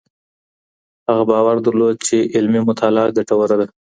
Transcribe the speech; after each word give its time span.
هغه 1.07 1.23
باور 1.31 1.55
درلود 1.65 1.95
چي 2.07 2.17
علمي 2.35 2.61
مطالعه 2.69 3.13
ګټوره 3.17 3.55
ده. 3.59 3.67